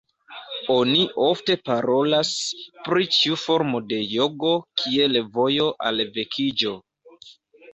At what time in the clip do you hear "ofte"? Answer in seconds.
1.25-1.57